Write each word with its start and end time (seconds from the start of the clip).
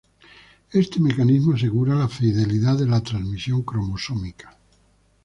Este 0.71 0.99
mecanismo 0.99 1.53
asegura 1.53 1.93
la 1.93 2.09
fidelidad 2.09 2.75
de 2.75 2.87
la 2.87 3.01
transmisión 3.03 3.61
cromosómica. 3.61 4.57